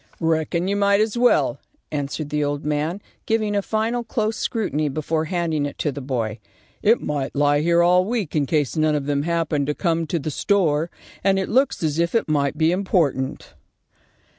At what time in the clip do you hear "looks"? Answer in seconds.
11.49-11.83